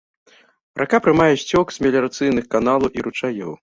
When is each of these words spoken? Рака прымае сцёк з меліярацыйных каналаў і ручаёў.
Рака 0.83 1.01
прымае 1.09 1.29
сцёк 1.43 1.65
з 1.79 1.87
меліярацыйных 1.87 2.45
каналаў 2.59 2.91
і 2.99 3.11
ручаёў. 3.11 3.59